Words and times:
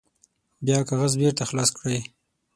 بیا 0.65 0.77
کاغذ 0.89 1.11
بیرته 1.21 1.43
خلاص 1.49 1.69
کړئ. 1.77 1.97